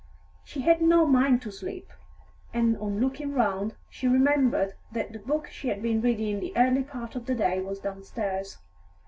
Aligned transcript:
She 0.43 0.61
had 0.61 0.81
no 0.81 1.05
mind 1.05 1.43
to 1.43 1.51
sleep, 1.51 1.91
and 2.55 2.75
on 2.79 2.99
looking 2.99 3.33
round, 3.35 3.75
she 3.87 4.07
remembered 4.07 4.73
that 4.91 5.13
the 5.13 5.19
book 5.19 5.45
she 5.51 5.67
had 5.67 5.83
been 5.83 6.01
reading 6.01 6.33
in 6.33 6.39
the 6.39 6.57
early 6.57 6.81
part 6.81 7.15
of 7.15 7.27
the 7.27 7.35
day 7.35 7.59
was 7.61 7.77
downstairs. 7.79 8.57